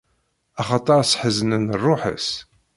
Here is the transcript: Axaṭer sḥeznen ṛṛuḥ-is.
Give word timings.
Axaṭer 0.61 1.01
sḥeznen 1.11 1.65
ṛṛuḥ-is. 1.83 2.29